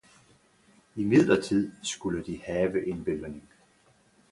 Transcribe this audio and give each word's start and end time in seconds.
Imidlertid 0.95 1.71
skulle 1.83 2.25
de 2.25 2.41
have 2.43 2.87
en 2.91 3.03
belønning. 3.03 3.47